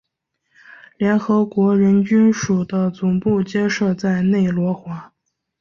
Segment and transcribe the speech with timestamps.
[0.97, 4.89] 联合国人居署的总部皆设在内罗毕。